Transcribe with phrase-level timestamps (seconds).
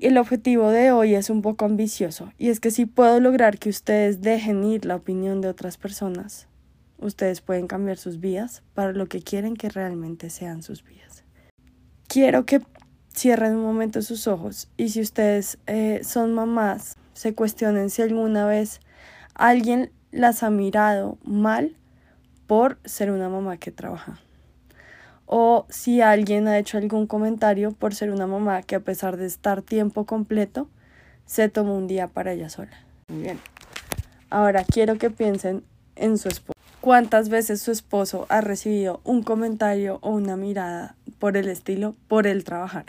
[0.00, 3.68] El objetivo de hoy es un poco ambicioso, y es que si puedo lograr que
[3.68, 6.46] ustedes dejen ir la opinión de otras personas,
[6.98, 11.24] ustedes pueden cambiar sus vidas para lo que quieren que realmente sean sus vidas.
[12.06, 12.62] Quiero que
[13.12, 18.46] cierren un momento sus ojos y si ustedes eh, son mamás, se cuestionen si alguna
[18.46, 18.80] vez
[19.34, 21.76] alguien las ha mirado mal
[22.46, 24.20] por ser una mamá que trabaja.
[25.30, 29.26] O si alguien ha hecho algún comentario por ser una mamá que a pesar de
[29.26, 30.70] estar tiempo completo,
[31.26, 32.72] se tomó un día para ella sola.
[33.08, 33.38] Muy bien.
[34.30, 35.64] Ahora quiero que piensen
[35.96, 36.58] en su esposo.
[36.80, 42.26] ¿Cuántas veces su esposo ha recibido un comentario o una mirada por el estilo, por
[42.26, 42.86] el trabajar?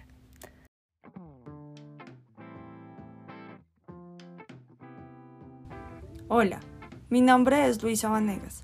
[6.29, 6.61] Hola,
[7.09, 8.63] mi nombre es Luisa Vanegas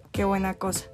[0.11, 0.85] qué buena cosa.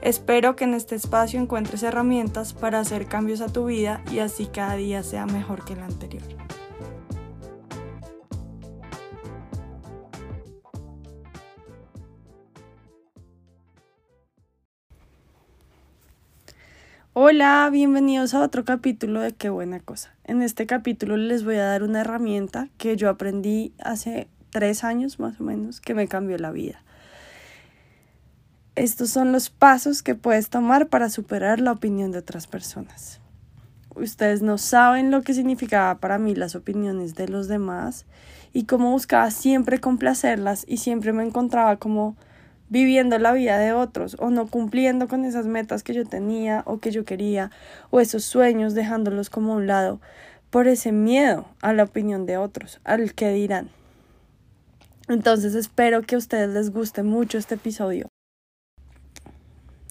[0.00, 4.46] Espero que en este espacio encuentres herramientas para hacer cambios a tu vida y así
[4.46, 6.22] cada día sea mejor que el anterior.
[17.20, 20.14] Hola, bienvenidos a otro capítulo de Qué buena cosa.
[20.22, 25.18] En este capítulo les voy a dar una herramienta que yo aprendí hace tres años
[25.18, 26.84] más o menos que me cambió la vida.
[28.78, 33.18] Estos son los pasos que puedes tomar para superar la opinión de otras personas.
[33.96, 38.06] Ustedes no saben lo que significaba para mí las opiniones de los demás
[38.52, 42.14] y cómo buscaba siempre complacerlas y siempre me encontraba como
[42.68, 46.78] viviendo la vida de otros o no cumpliendo con esas metas que yo tenía o
[46.78, 47.50] que yo quería
[47.90, 50.00] o esos sueños dejándolos como a un lado
[50.50, 53.70] por ese miedo a la opinión de otros, al que dirán.
[55.08, 58.08] Entonces espero que a ustedes les guste mucho este episodio.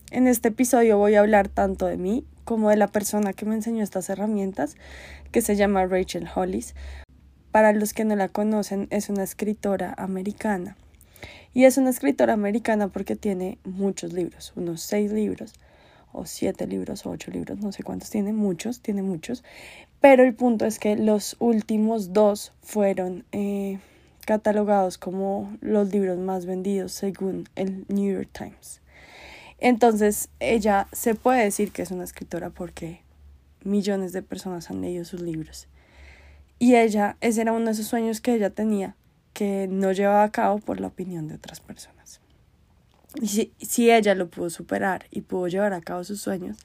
[0.09, 3.56] En este episodio voy a hablar tanto de mí como de la persona que me
[3.56, 4.78] enseñó estas herramientas,
[5.34, 6.75] que se llama Rachel Hollis.
[7.51, 10.78] Para los que no la conocen, es una escritora americana
[11.53, 15.53] y es una escritora americana porque tiene muchos libros, unos seis libros,
[16.13, 19.44] o siete libros, o ocho libros, no sé cuántos tiene, muchos, tiene muchos.
[20.00, 23.79] Pero el punto es que los últimos dos fueron eh,
[24.25, 28.79] catalogados como los libros más vendidos según el New York Times.
[29.59, 33.01] Entonces, ella se puede decir que es una escritora porque
[33.63, 35.68] millones de personas han leído sus libros.
[36.59, 38.96] Y ella, ese era uno de esos sueños que ella tenía,
[39.34, 42.19] que no llevaba a cabo por la opinión de otras personas.
[43.22, 46.57] Y si, si ella lo pudo superar y pudo llevar a cabo sus sueños,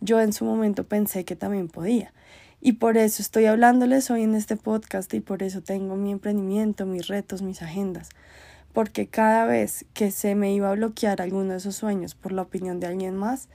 [0.00, 2.12] yo en su momento pensé que también podía.
[2.60, 6.86] Y por eso estoy hablándoles hoy en este podcast y por eso tengo mi emprendimiento,
[6.86, 8.08] mis retos, mis agendas.
[8.76, 12.42] Porque cada vez que se me iba a bloquear alguno de esos sueños por la
[12.42, 13.48] opinión de alguien más,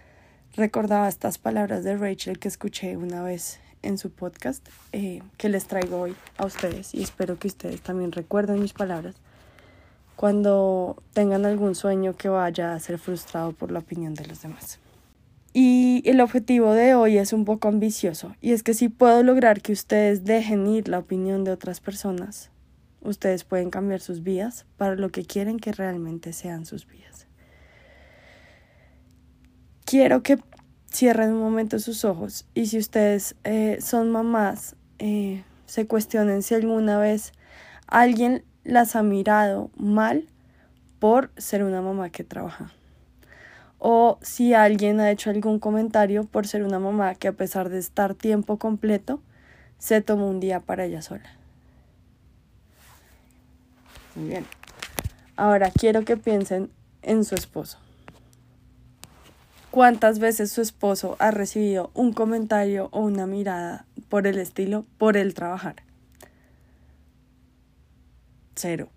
[0.55, 5.67] recordaba estas palabras de Rachel que escuché una vez en su podcast eh, que les
[5.67, 9.13] traigo hoy a ustedes y espero que ustedes también recuerden mis palabras
[10.15, 14.79] cuando tengan algún sueño que vaya a ser frustrado por la opinión de los demás.
[15.53, 19.61] Y el objetivo de hoy es un poco ambicioso y es que si puedo lograr
[19.61, 22.49] que ustedes dejen ir la opinión de otras personas,
[23.01, 27.27] ustedes pueden cambiar sus vidas para lo que quieren que realmente sean sus vidas.
[29.85, 30.39] Quiero que
[30.91, 36.53] cierren un momento sus ojos y si ustedes eh, son mamás, eh, se cuestionen si
[36.55, 37.33] alguna vez
[37.87, 40.27] alguien las ha mirado mal
[40.99, 42.71] por ser una mamá que trabaja.
[43.79, 47.79] O si alguien ha hecho algún comentario por ser una mamá que a pesar de
[47.79, 49.21] estar tiempo completo,
[49.79, 51.40] se tomó un día para ella sola.
[54.15, 54.45] Muy bien.
[55.35, 56.69] Ahora quiero que piensen
[57.01, 57.77] en su esposo.
[59.71, 65.15] ¿Cuántas veces su esposo ha recibido un comentario o una mirada por el estilo, por
[65.15, 65.77] el trabajar?
[68.55, 68.89] Cero.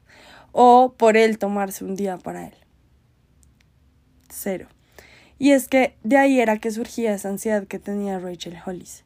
[0.50, 2.55] O por él tomarse un día para él.
[4.28, 4.66] Cero.
[5.38, 9.05] Y es que de ahí era que surgía esa ansiedad que tenía Rachel Hollis.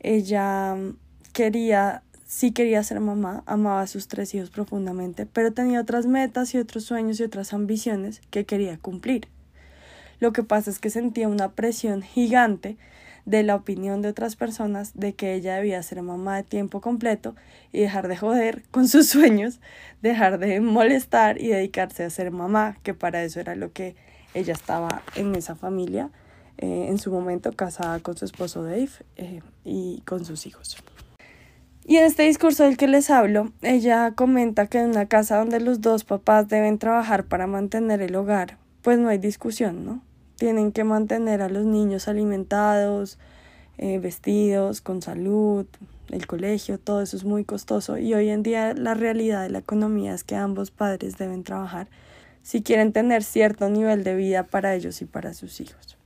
[0.00, 0.96] Ella mm,
[1.32, 6.54] quería, sí quería ser mamá, amaba a sus tres hijos profundamente, pero tenía otras metas
[6.54, 9.28] y otros sueños y otras ambiciones que quería cumplir.
[10.20, 12.76] Lo que pasa es que sentía una presión gigante
[13.24, 17.34] de la opinión de otras personas de que ella debía ser mamá de tiempo completo
[17.72, 19.60] y dejar de joder con sus sueños,
[20.02, 23.96] dejar de molestar y dedicarse a ser mamá, que para eso era lo que
[24.34, 26.10] ella estaba en esa familia,
[26.58, 30.76] eh, en su momento casada con su esposo Dave eh, y con sus hijos.
[31.88, 35.58] Y en este discurso del que les hablo, ella comenta que en una casa donde
[35.58, 40.02] los dos papás deben trabajar para mantener el hogar, pues no hay discusión, ¿no?
[40.36, 43.18] Tienen que mantener a los niños alimentados,
[43.78, 45.64] eh, vestidos, con salud,
[46.10, 49.60] el colegio, todo eso es muy costoso y hoy en día la realidad de la
[49.60, 51.88] economía es que ambos padres deben trabajar
[52.42, 55.96] si quieren tener cierto nivel de vida para ellos y para sus hijos.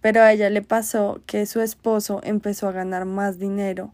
[0.00, 3.92] Pero a ella le pasó que su esposo empezó a ganar más dinero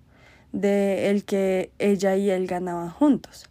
[0.55, 3.51] de el que ella y él ganaban juntos.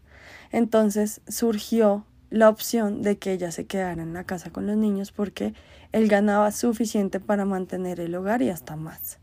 [0.51, 5.11] Entonces surgió la opción de que ella se quedara en la casa con los niños
[5.11, 5.53] porque
[5.91, 9.19] él ganaba suficiente para mantener el hogar y hasta más.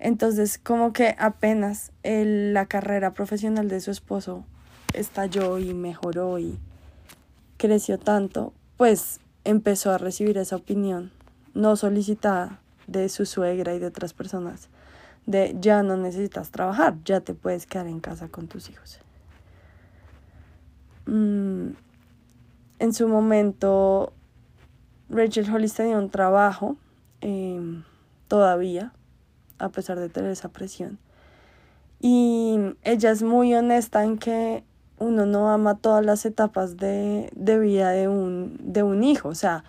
[0.00, 4.44] Entonces, como que apenas la carrera profesional de su esposo
[4.94, 6.58] estalló y mejoró y
[7.56, 11.10] creció tanto, pues empezó a recibir esa opinión
[11.52, 14.68] no solicitada de su suegra y de otras personas
[15.28, 18.98] de ya no necesitas trabajar, ya te puedes quedar en casa con tus hijos.
[21.04, 21.72] Mm,
[22.78, 24.14] en su momento,
[25.10, 26.76] Rachel Hollis tenía un trabajo
[27.20, 27.84] em,
[28.26, 28.94] todavía,
[29.58, 30.98] a pesar de tener esa presión.
[32.00, 34.64] Y ella es muy honesta en que
[34.98, 39.28] uno no ama todas las etapas de, de vida de un, de un hijo.
[39.28, 39.62] O sea,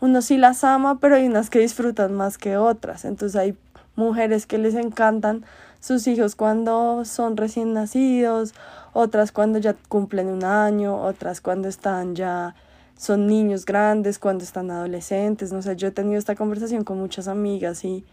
[0.00, 3.06] uno sí las ama, pero hay unas que disfrutan más que otras.
[3.06, 3.56] Entonces hay
[3.96, 5.44] mujeres que les encantan
[5.80, 8.54] sus hijos cuando son recién nacidos,
[8.92, 12.54] otras cuando ya cumplen un año, otras cuando están ya
[12.96, 17.28] son niños grandes, cuando están adolescentes, no sé, yo he tenido esta conversación con muchas
[17.28, 18.04] amigas y,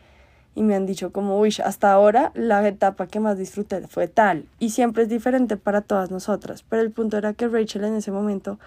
[0.55, 4.45] y me han dicho como, uy, hasta ahora la etapa que más disfruté fue tal,
[4.59, 8.11] y siempre es diferente para todas nosotras, pero el punto era que Rachel en ese
[8.11, 8.59] momento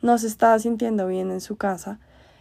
[0.00, 1.98] no se estaba sintiendo bien en su casa,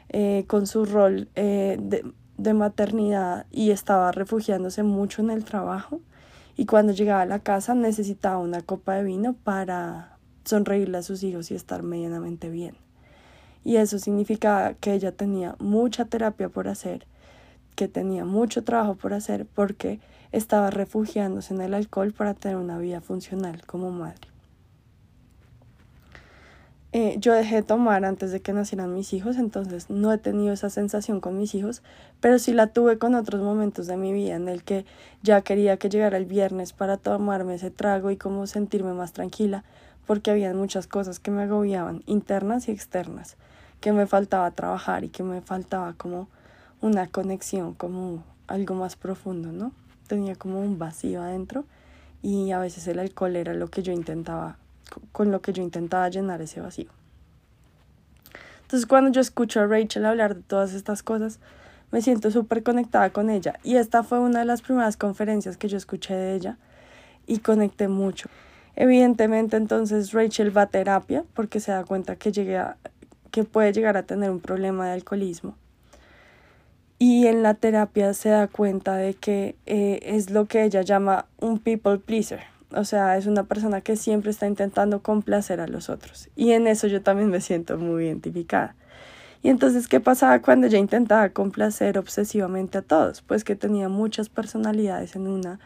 [0.09, 2.05] eh, con su rol eh, de,
[2.37, 6.01] de maternidad y estaba refugiándose mucho en el trabajo
[6.55, 11.23] y cuando llegaba a la casa necesitaba una copa de vino para sonreírle a sus
[11.23, 12.75] hijos y estar medianamente bien.
[13.63, 17.05] Y eso significaba que ella tenía mucha terapia por hacer,
[17.75, 19.99] que tenía mucho trabajo por hacer porque
[20.31, 24.36] estaba refugiándose en el alcohol para tener una vida funcional como madre.
[26.99, 30.51] Eh, yo dejé de tomar antes de que nacieran mis hijos, entonces no he tenido
[30.51, 31.83] esa sensación con mis hijos,
[32.21, 34.83] pero sí la tuve con otros momentos de mi vida en el que
[35.21, 39.63] ya quería que llegara el viernes para tomarme ese trago y como sentirme más tranquila,
[40.07, 43.37] porque había muchas cosas que me agobiaban, internas y externas,
[43.79, 46.29] que me faltaba trabajar y que me faltaba como
[46.81, 49.71] una conexión, como algo más profundo, ¿no?
[50.07, 51.63] Tenía como un vacío adentro
[52.23, 54.57] y a veces el alcohol era lo que yo intentaba
[55.11, 56.89] con lo que yo intentaba llenar ese vacío.
[58.61, 61.39] Entonces cuando yo escucho a Rachel hablar de todas estas cosas,
[61.91, 63.59] me siento súper conectada con ella.
[63.63, 66.57] Y esta fue una de las primeras conferencias que yo escuché de ella
[67.27, 68.29] y conecté mucho.
[68.75, 72.61] Evidentemente entonces Rachel va a terapia porque se da cuenta que, llegue
[73.31, 75.55] que puede llegar a tener un problema de alcoholismo.
[76.99, 81.25] Y en la terapia se da cuenta de que eh, es lo que ella llama
[81.39, 85.89] un people pleaser o sea, es una persona que siempre está intentando complacer a los
[85.89, 86.29] otros.
[86.35, 88.75] Y en eso yo también me siento muy identificada.
[89.43, 93.21] Y entonces, ¿qué pasaba cuando ella intentaba complacer obsesivamente a todos?
[93.21, 95.59] Pues que tenía muchas personalidades en una,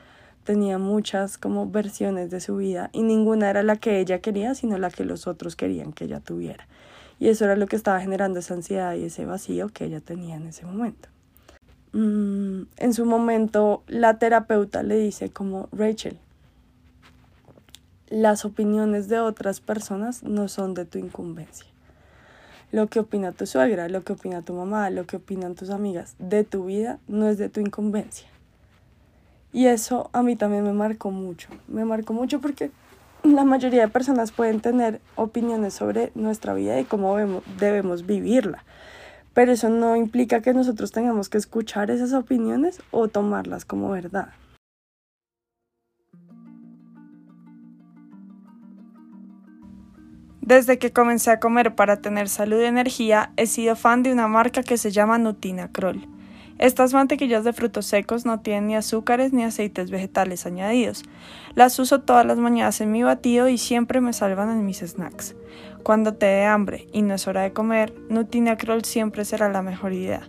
[0.44, 4.78] tenía muchas como versiones de su vida y ninguna era la que ella quería, sino
[4.78, 6.68] la que los otros querían que ella tuviera.
[7.20, 10.36] Y eso era lo que estaba generando esa ansiedad y ese vacío que ella tenía
[10.36, 11.08] en ese momento.
[11.94, 16.18] Mm, en su momento, la terapeuta le dice como, Rachel,
[18.12, 21.66] las opiniones de otras personas no son de tu incumbencia.
[22.72, 26.16] Lo que opina tu suegra, lo que opina tu mamá, lo que opinan tus amigas
[26.20, 28.28] de tu vida no es de tu incumbencia.
[29.54, 31.50] Y eso a mí también me marcó mucho.
[31.70, 32.72] Me marcó mucho porque
[33.24, 37.16] la mayoría de personas pueden tener opiniones sobre nuestra vida y cómo
[37.60, 38.66] debemos vivirla.
[39.34, 44.30] Pero eso no implica que nosotros tengamos que escuchar esas opiniones o tomarlas como verdad.
[50.52, 54.28] Desde que comencé a comer para tener salud y energía, he sido fan de una
[54.28, 56.06] marca que se llama Nutina Kroll.
[56.60, 61.04] Estas mantequillas de frutos secos no tienen ni azúcares ni aceites vegetales añadidos.
[61.56, 65.38] Las uso todas las mañanas en mi batido y siempre me salvan en mis snacks.
[65.84, 69.62] Cuando te dé hambre y no es hora de comer, Nutina Kroll siempre será la
[69.62, 70.28] mejor idea.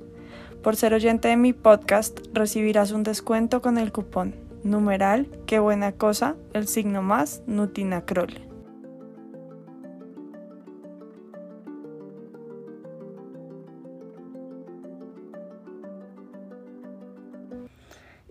[0.62, 5.90] Por ser oyente de mi podcast, recibirás un descuento con el cupón numeral qué buena
[5.90, 8.51] cosa, el signo más, Nutina Kroll.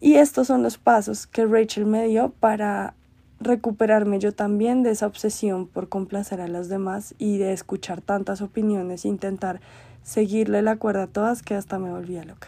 [0.02, 2.96] Y estos son los pasos que Rachel me dio para
[3.40, 8.42] recuperarme yo también de esa obsesión por complacer a los demás y de escuchar tantas
[8.42, 9.62] opiniones e intentar
[10.04, 12.48] seguirle la cuerda a todas que hasta me volvía loca.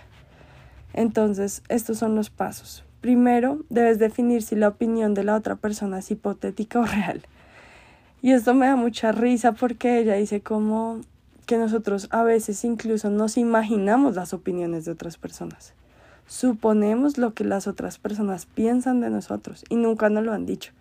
[0.94, 2.84] Entonces, estos son los pasos.
[3.02, 7.22] Primero, debes definir si la opinión de la otra persona es hipotética o real.
[8.24, 11.02] Y esto me da mucha risa porque ella dice como
[11.46, 15.74] que nosotros a veces incluso nos imaginamos las opiniones de otras personas.
[16.28, 20.72] Suponemos lo que las otras personas piensan de nosotros y nunca nos lo han dicho.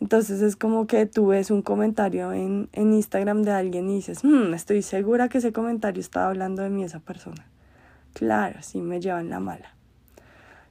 [0.00, 4.22] Entonces es como que tú ves un comentario en, en Instagram de alguien y dices,
[4.22, 7.46] hmm, estoy segura que ese comentario estaba hablando de mí esa persona.
[8.12, 9.74] Claro, sí me llevan la mala.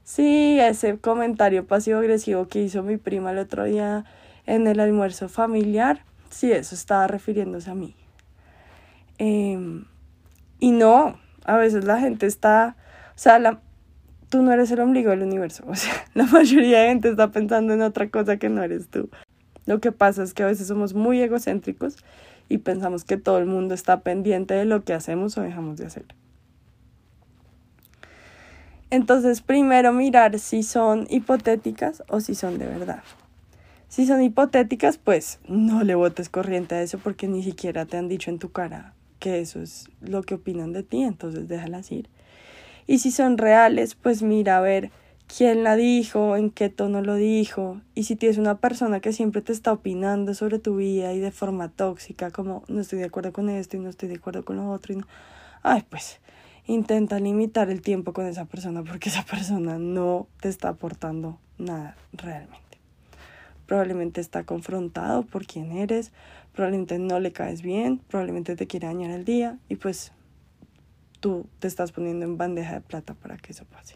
[0.04, 4.06] Sí, ese comentario pasivo-agresivo que hizo mi prima el otro día
[4.46, 7.94] en el almuerzo familiar, sí, eso estaba refiriéndose a mí.
[9.18, 9.84] Em,
[10.60, 12.78] y no, a veces la gente está,
[13.10, 13.60] o sea, la,
[14.30, 15.64] tú no eres el ombligo del universo.
[15.68, 19.10] O sea, la mayoría de gente está pensando en otra cosa que no eres tú.
[19.66, 21.98] Lo que pasa es que a veces somos muy egocéntricos
[22.50, 25.86] y pensamos que todo el mundo está pendiente de lo que hacemos o dejamos de
[25.86, 26.06] hacer.
[28.90, 33.04] Entonces, primero mirar si son hipotéticas o si son de verdad.
[33.90, 38.08] Si son hipotéticas, pues no le votes corriente a eso porque ni siquiera te han
[38.08, 42.08] dicho en tu cara que eso es lo que opinan de ti, entonces déjalas ir.
[42.88, 44.92] Y si son reales, pues mira a ver
[45.28, 47.82] quién la dijo, en qué tono lo dijo.
[47.94, 51.32] Y si tienes una persona que siempre te está opinando sobre tu vida y de
[51.32, 54.56] forma tóxica, como no estoy de acuerdo con esto y no estoy de acuerdo con
[54.56, 55.08] lo otro, y no,
[55.64, 56.22] ay, pues
[56.66, 61.96] intenta limitar el tiempo con esa persona porque esa persona no te está aportando nada
[62.14, 62.64] realmente.
[63.66, 66.14] Probablemente está confrontado por quién eres,
[66.54, 70.14] probablemente no le caes bien, probablemente te quiere dañar el día y pues
[71.20, 73.96] tú te estás poniendo en bandeja de plata para que eso pase.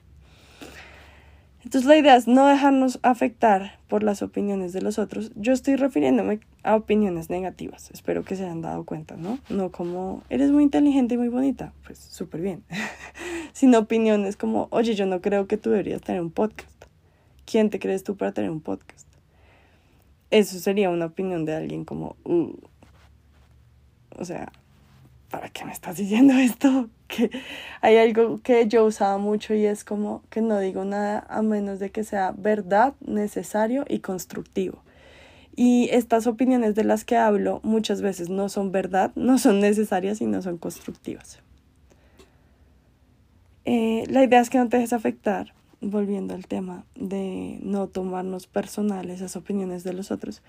[1.63, 5.31] Entonces la idea es no dejarnos afectar por las opiniones de los otros.
[5.35, 9.37] Yo estoy refiriéndome a opiniones negativas, espero que se hayan dado cuenta, ¿no?
[9.49, 12.63] No como eres muy inteligente y muy bonita, pues súper bien,
[13.53, 16.85] sino opiniones como, oye, yo no creo que tú deberías tener un podcast.
[17.45, 19.07] ¿Quién te crees tú para tener un podcast?
[20.31, 22.55] Eso sería una opinión de alguien como, uh,
[24.17, 24.51] o sea,
[25.31, 26.89] ¿para qué me estás diciendo esto?
[27.07, 27.31] Que
[27.81, 31.79] hay algo que yo usaba mucho y es como que no digo nada a menos
[31.79, 34.83] de que sea verdad, necesario y constructivo.
[35.55, 40.21] Y estas opiniones de las que hablo muchas veces no son verdad, no son necesarias
[40.21, 41.39] y no son constructivas.
[43.63, 48.47] Eh, la idea es que no te dejes afectar, volviendo al tema de no tomarnos
[48.47, 50.41] personales esas opiniones de los otros,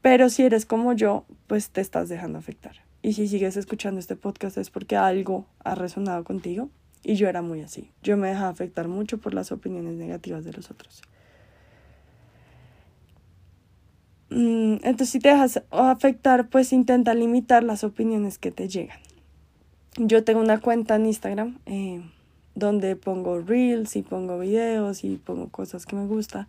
[0.00, 2.85] pero si eres como yo, pues te estás dejando afectar.
[3.06, 6.70] Y si sigues escuchando este podcast es porque algo ha resonado contigo.
[7.04, 7.92] Y yo era muy así.
[8.02, 11.02] Yo me dejaba afectar mucho por las opiniones negativas de los otros.
[14.30, 18.98] Mm, entonces, si te dejas afectar, pues intenta limitar las opiniones que te llegan.
[19.98, 22.02] Yo tengo una cuenta en Instagram eh,
[22.56, 26.48] donde pongo reels y pongo videos y pongo cosas que me gusta.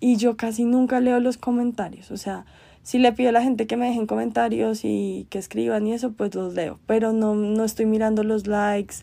[0.00, 2.10] Y yo casi nunca leo los comentarios.
[2.10, 2.44] O sea,
[2.86, 6.12] si le pido a la gente que me dejen comentarios y que escriban y eso,
[6.12, 6.78] pues los leo.
[6.86, 8.94] Pero no, no estoy mirando los likes,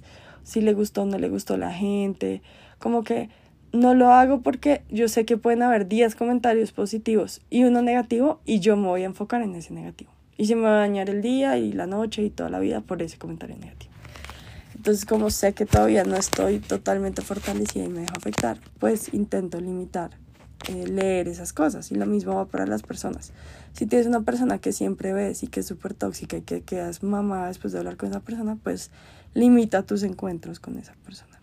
[0.44, 2.42] si le gustó o no le gustó la gente.
[2.80, 3.28] Como que
[3.74, 8.40] no lo hago porque yo sé que pueden haber 10 comentarios positivos y uno negativo
[8.46, 10.12] y yo me voy a enfocar en ese negativo.
[10.38, 12.80] Y se me va a dañar el día y la noche y toda la vida
[12.80, 13.92] por ese comentario negativo.
[14.78, 19.60] Entonces, como sé que todavía no estoy totalmente fortalecida y me dejo afectar, pues intento
[19.60, 20.23] limitar
[20.70, 21.91] eh, leer esas cosas.
[21.91, 23.32] Y lo mismo va para las personas.
[23.74, 27.03] Si tienes una persona que siempre ves y que es súper tóxica y que quedas
[27.03, 28.91] mamá después de hablar con esa persona, pues
[29.34, 31.39] limita tus encuentros con esa persona.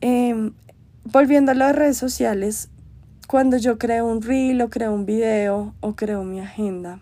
[0.00, 0.52] Em,
[1.04, 2.68] volviendo a las redes sociales,
[3.26, 7.00] cuando yo creo un reel o creo un video o creo mi agenda,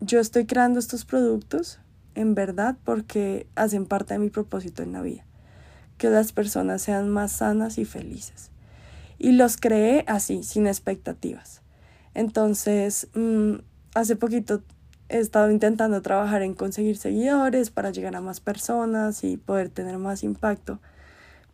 [0.00, 1.78] yo estoy creando estos productos
[2.14, 5.24] en verdad porque hacen parte de mi propósito en la vida.
[5.98, 8.50] Que las personas sean más sanas y felices
[9.20, 11.60] y los creé así, sin expectativas.
[12.14, 13.56] Entonces, mm,
[13.94, 14.62] hace poquito
[15.10, 19.98] he estado intentando trabajar en conseguir seguidores para llegar a más personas y poder tener
[19.98, 20.80] más impacto.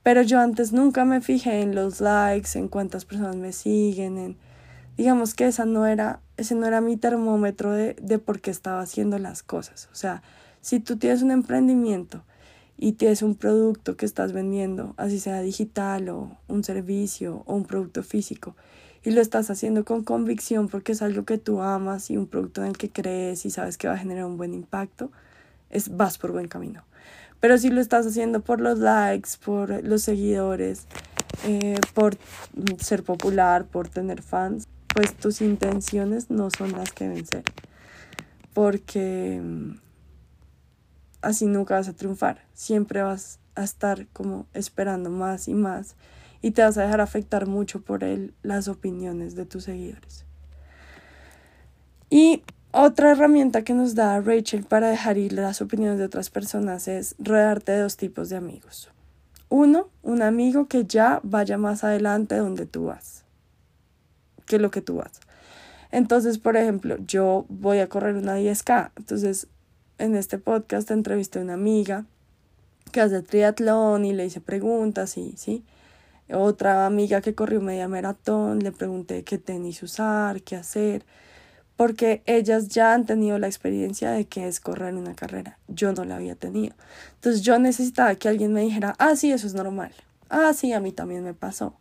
[0.05, 4.37] Pero yo antes nunca me fijé en los likes, en cuántas personas me siguen, en
[4.97, 8.81] digamos que esa no era, ese no era mi termómetro de, de por qué estaba
[8.81, 9.89] haciendo las cosas.
[9.91, 10.23] O sea,
[10.61, 12.23] si tú tienes un emprendimiento
[12.79, 17.65] y tienes un producto que estás vendiendo, así sea digital o un servicio o un
[17.65, 18.55] producto físico,
[19.03, 22.63] y lo estás haciendo con convicción porque es algo que tú amas y un producto
[22.63, 25.13] en el que crees y sabes que va a generar un buen impacto,
[25.71, 26.83] es, vas por buen camino.
[27.41, 30.87] Pero si lo estás haciendo por los likes, por los seguidores,
[31.45, 32.17] eh, por
[32.81, 37.45] ser popular, por tener fans, pues tus intenciones no son las que deben ser.
[38.55, 39.41] Porque
[41.27, 42.47] así nunca vas a triunfar.
[42.55, 45.97] Siempre vas a estar como esperando más y más
[46.41, 50.25] y te vas a dejar afectar mucho por él las opiniones de tus seguidores.
[52.11, 56.87] Y otra herramienta que nos da Rachel para dejar ir las opiniones de otras personas
[56.87, 58.91] es rodearte de dos tipos de amigos.
[59.49, 63.25] Uno, un amigo que ya vaya más adelante donde tú vas,
[64.47, 65.21] que lo que tú vas.
[65.91, 69.49] Entonces, por ejemplo, yo voy a correr una 10K, entonces
[69.99, 72.05] en este podcast entrevisté a una amiga
[72.93, 75.65] que hace triatlón y le hice preguntas y sí.
[76.33, 81.05] Otra amiga que corrió media maratón, le pregunté qué tenis usar, qué hacer,
[81.77, 85.59] porque ellas ya han tenido la experiencia de qué es correr una carrera.
[85.69, 86.75] Yo no la había tenido.
[87.15, 89.93] Entonces yo necesitaba que alguien me dijera, ah, sí, eso es normal.
[90.29, 91.77] Ah, sí, a mí también me pasó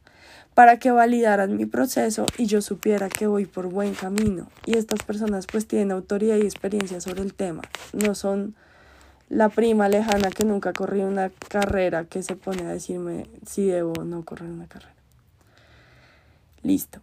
[0.56, 4.48] para que validaran mi proceso y yo supiera que voy por buen camino.
[4.66, 7.62] Y estas personas pues tienen autoridad y experiencia sobre el tema.
[7.94, 8.56] No son
[9.30, 13.94] la prima lejana que nunca corrió una carrera que se pone a decirme si debo
[14.00, 14.96] o no correr una carrera.
[16.64, 17.02] Listo.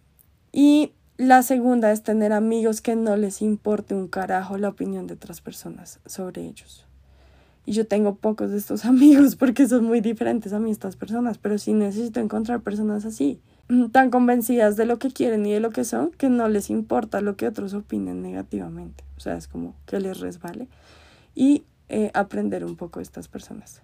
[0.51, 5.13] Y la segunda es tener amigos que no les importe un carajo la opinión de
[5.13, 6.87] otras personas sobre ellos.
[7.65, 11.37] Y yo tengo pocos de estos amigos porque son muy diferentes a mí estas personas,
[11.37, 13.39] pero sí necesito encontrar personas así,
[13.69, 16.69] mm, tan convencidas de lo que quieren y de lo que son, que no les
[16.69, 19.03] importa lo que otros opinen negativamente.
[19.17, 20.67] O sea, es como que les resbale.
[21.35, 23.81] Y eh, aprender un poco de estas personas.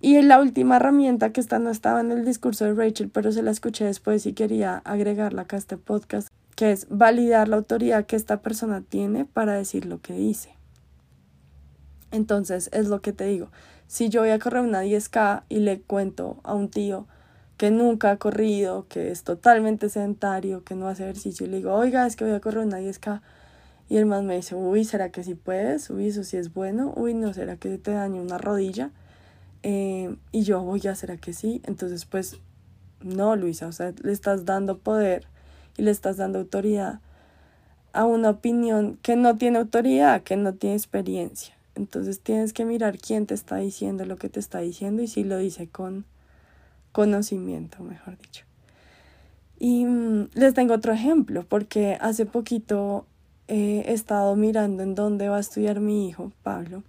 [0.00, 3.42] Y la última herramienta que esta no estaba en el discurso de Rachel, pero se
[3.42, 8.06] la escuché después y quería agregarla acá a este podcast, que es validar la autoridad
[8.06, 10.59] que esta persona tiene para decir lo que dice.
[12.10, 13.50] Entonces, es lo que te digo.
[13.86, 17.06] Si yo voy a correr una 10K y le cuento a un tío
[17.56, 21.74] que nunca ha corrido, que es totalmente sedentario, que no hace ejercicio, y le digo,
[21.74, 23.20] oiga, es que voy a correr una 10K.
[23.88, 25.90] Y el man me dice, uy, ¿será que sí puedes?
[25.90, 26.92] Uy, eso sí es bueno.
[26.96, 28.90] Uy, no, ¿será que te daña una rodilla?
[29.62, 31.60] Eh, y yo, voy a ¿será que sí?
[31.64, 32.38] Entonces, pues,
[33.02, 35.26] no, Luisa, o sea, le estás dando poder
[35.76, 37.00] y le estás dando autoridad
[37.92, 41.54] a una opinión que no tiene autoridad, que no tiene experiencia.
[41.74, 45.24] Entonces tienes que mirar quién te está diciendo lo que te está diciendo y si
[45.24, 46.04] lo dice con
[46.92, 48.44] conocimiento, mejor dicho.
[49.58, 53.06] Y mm, les tengo otro ejemplo, porque hace poquito
[53.48, 56.84] he estado mirando en dónde va a estudiar mi hijo, Pablo,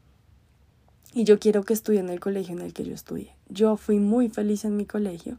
[1.14, 3.36] y yo quiero que estudie en el colegio en el que yo estudié.
[3.50, 5.38] Yo fui muy feliz en mi colegio.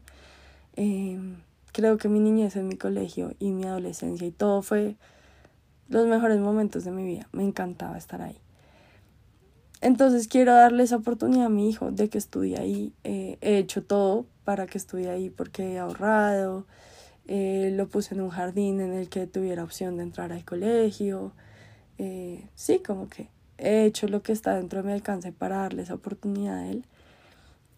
[0.75, 1.37] Em,
[1.71, 4.95] creo que mi niñez en mi colegio y mi adolescencia y todo fue
[5.89, 7.27] los mejores momentos de mi vida.
[7.31, 8.37] Me encantaba estar ahí.
[9.83, 12.93] Entonces quiero darle esa oportunidad a mi hijo de que estudie ahí.
[13.03, 16.65] Eh, he hecho todo para que estudie ahí porque he ahorrado.
[17.27, 21.33] Eh, lo puse en un jardín en el que tuviera opción de entrar al colegio.
[21.97, 25.81] Eh, sí, como que he hecho lo que está dentro de mi alcance para darle
[25.81, 26.85] esa oportunidad a él.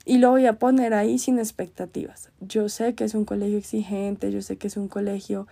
[0.05, 2.29] Y lo voy a poner ahí sin expectativas.
[2.39, 5.47] Yo sé que es un colegio exigente, yo sé que es un colegio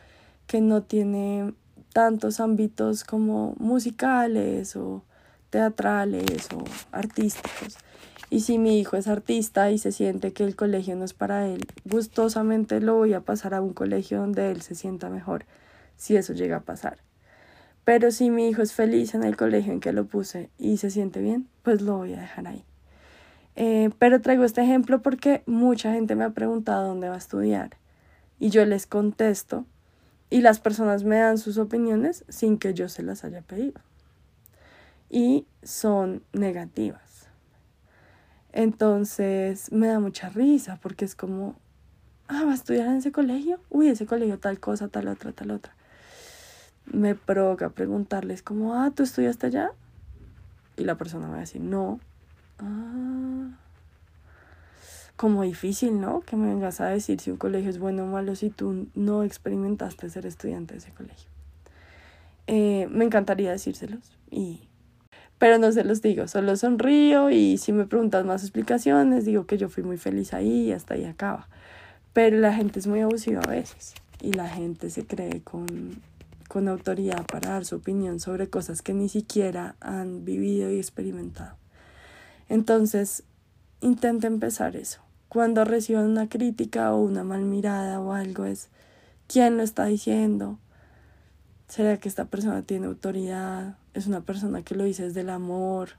[0.45, 1.55] que no tiene
[1.93, 5.03] tantos ámbitos como musicales o
[5.53, 7.77] teatrales o artísticos.
[8.31, 11.47] Y si mi hijo es artista y se siente que el colegio no es para
[11.47, 15.45] él, gustosamente lo voy a pasar a un colegio donde él se sienta mejor,
[15.95, 16.97] si eso llega a pasar.
[17.85, 20.89] Pero si mi hijo es feliz en el colegio en que lo puse y se
[20.89, 22.65] siente bien, pues lo voy a dejar ahí.
[23.55, 27.77] Eh, pero traigo este ejemplo porque mucha gente me ha preguntado dónde va a estudiar
[28.39, 29.67] y yo les contesto
[30.31, 33.79] y las personas me dan sus opiniones sin que yo se las haya pedido
[35.09, 37.27] y son negativas.
[38.51, 41.55] Entonces me da mucha risa porque es como,
[42.27, 45.51] ah, va a estudiar en ese colegio, uy, ese colegio tal cosa, tal otra, tal
[45.51, 45.75] otra.
[46.85, 49.71] Me provoca preguntarles como, ah, ¿tú estudiaste allá?
[50.77, 51.99] Y la persona me va a decir, no.
[52.59, 53.57] Ah,
[55.15, 56.21] como difícil, ¿no?
[56.21, 59.23] Que me vengas a decir si un colegio es bueno o malo si tú no
[59.23, 61.29] experimentaste ser estudiante de ese colegio.
[62.47, 64.67] Eh, me encantaría decírselos y
[65.37, 69.57] pero no se los digo, solo sonrío y si me preguntas más explicaciones, digo que
[69.57, 71.47] yo fui muy feliz ahí y hasta ahí acaba.
[72.13, 76.01] Pero la gente es muy abusiva a veces y la gente se cree con,
[76.47, 81.57] con autoridad para dar su opinión sobre cosas que ni siquiera han vivido y experimentado.
[82.47, 83.23] Entonces,
[83.81, 85.01] intenta empezar eso.
[85.29, 88.69] Cuando reciban una crítica o una mal mirada o algo es,
[89.27, 90.59] ¿quién lo está diciendo?
[91.73, 93.77] ¿Será que esta persona tiene autoridad?
[93.95, 95.93] ¿Es una persona que lo dice desde el amor?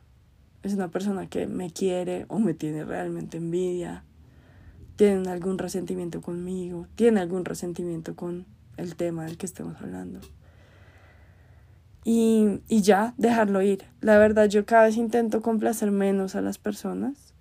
[0.62, 4.04] ¿Es una persona que me quiere o me tiene realmente envidia?
[4.94, 6.86] ¿Tiene algún resentimiento conmigo?
[6.94, 10.20] ¿Tiene algún resentimiento con el tema del que estemos hablando?
[12.04, 13.82] Y, y ya, dejarlo ir.
[14.00, 17.34] La verdad, yo cada vez intento complacer menos a las personas.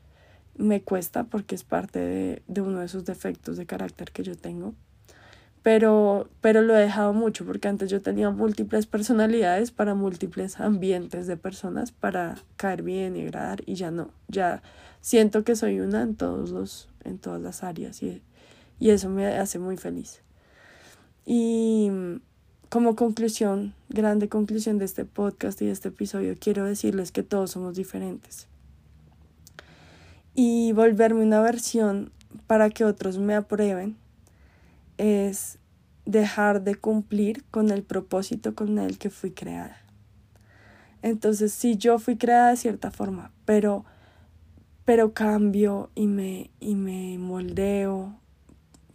[0.58, 4.36] Me cuesta porque es parte de, de uno de esos defectos de carácter que yo
[4.36, 4.74] tengo.
[5.64, 11.26] Pero, pero lo he dejado mucho porque antes yo tenía múltiples personalidades para múltiples ambientes
[11.26, 14.62] de personas para caer bien y agradar y ya no, ya
[15.00, 18.22] siento que soy una en todos los, en todas las áreas y,
[18.78, 20.22] y eso me hace muy feliz.
[21.26, 21.90] Y
[22.68, 27.52] como conclusión, grande conclusión de este podcast y de este episodio, quiero decirles que todos
[27.52, 28.48] somos diferentes.
[30.36, 32.12] Y volverme una versión
[32.48, 33.96] para que otros me aprueben
[35.04, 35.60] es
[36.06, 39.76] dejar de cumplir con el propósito con el que fui creada.
[41.02, 43.84] Entonces, sí, yo fui creada de cierta forma, pero,
[44.86, 48.18] pero cambio y me, y me moldeo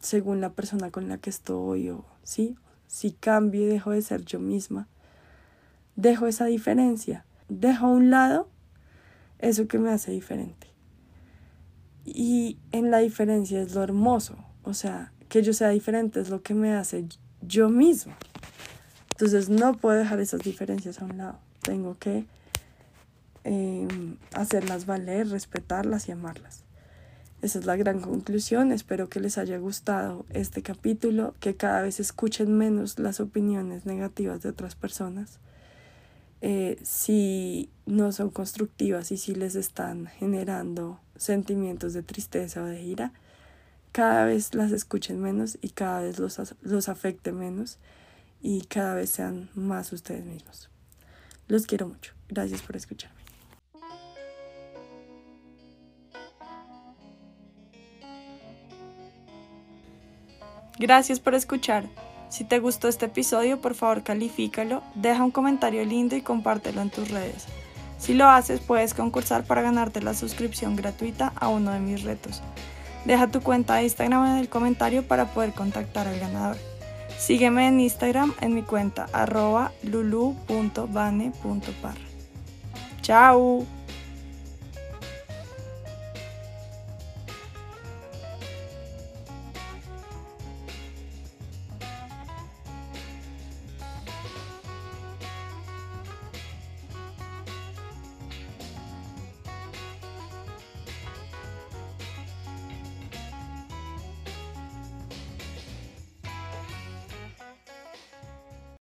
[0.01, 4.25] según la persona con la que estoy o sí, si cambio y dejo de ser
[4.25, 4.88] yo misma,
[5.94, 8.49] dejo esa diferencia, dejo a un lado
[9.40, 10.68] eso que me hace diferente.
[12.07, 16.43] Y en la diferencia es lo hermoso, o sea, que yo sea diferente es lo
[16.43, 17.05] que me hace
[17.43, 18.17] yo misma.
[19.11, 22.25] Entonces no puedo dejar esas diferencias a un lado, tengo que
[23.45, 26.62] em, hacerlas valer, respetarlas y amarlas.
[27.41, 28.73] Esa es la gran conclusión.
[28.73, 34.43] Espero que les haya gustado este capítulo, que cada vez escuchen menos las opiniones negativas
[34.43, 35.38] de otras personas.
[36.41, 42.83] Eh, si no son constructivas y si les están generando sentimientos de tristeza o de
[42.83, 43.12] ira,
[43.92, 47.79] cada vez las escuchen menos y cada vez los, los afecte menos
[48.40, 50.70] y cada vez sean más ustedes mismos.
[51.48, 52.12] Los quiero mucho.
[52.29, 53.18] Gracias por escucharme.
[60.79, 61.88] Gracias por escuchar.
[62.29, 66.90] Si te gustó este episodio, por favor califícalo, deja un comentario lindo y compártelo en
[66.90, 67.46] tus redes.
[67.98, 72.42] Si lo haces, puedes concursar para ganarte la suscripción gratuita a uno de mis retos.
[73.09, 76.59] Deja tu cuenta de Instagram en el comentario para poder contactar al ganador.
[77.18, 81.35] Sígueme en Instagram en mi cuenta arroba lulu.bane.par.
[83.01, 83.64] ¡Chao!